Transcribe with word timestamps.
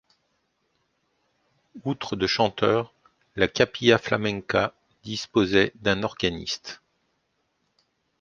Outre 1.85 2.15
de 2.15 2.25
chanteurs, 2.25 2.91
la 3.35 3.47
Capilla 3.47 3.99
Flamenca 3.99 4.73
disposait 5.03 5.73
d’un 5.75 6.01
organiste. 6.01 6.81